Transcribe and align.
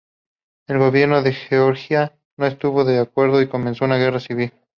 El 0.67 0.79
gobierno 0.79 1.21
de 1.21 1.31
Georgia 1.31 2.17
no 2.35 2.47
estuvo 2.47 2.83
de 2.85 2.97
acuerdo 2.97 3.39
y 3.39 3.47
comenzó 3.47 3.85
una 3.85 3.97
guerra 3.97 4.19
civil. 4.19 4.51